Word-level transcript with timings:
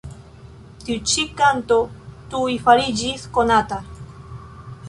Tiu 0.85 1.03
ĉi 1.11 1.25
kanto 1.41 1.77
tuj 2.33 2.57
fariĝis 2.65 3.29
konata. 3.37 3.83